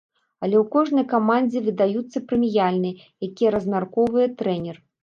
Але 0.45 0.55
ў 0.59 0.69
кожнай 0.75 1.05
камандзе 1.13 1.59
выдаюцца 1.67 2.25
прэміяльныя, 2.33 2.99
якія 3.31 3.49
размяркоўвае 3.59 4.27
трэнер. 4.43 4.87